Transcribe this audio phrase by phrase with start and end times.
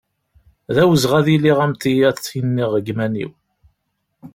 [0.73, 3.31] D awezɣi ad iliɣ am tiyaḍ i nniɣ deg yiman-iw.